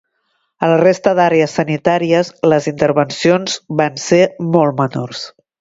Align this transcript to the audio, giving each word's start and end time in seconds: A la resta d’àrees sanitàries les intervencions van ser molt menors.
A 0.67 0.69
la 0.71 0.77
resta 0.79 1.13
d’àrees 1.19 1.53
sanitàries 1.59 2.33
les 2.53 2.71
intervencions 2.73 3.61
van 3.83 4.03
ser 4.09 4.23
molt 4.57 4.79
menors. 4.85 5.25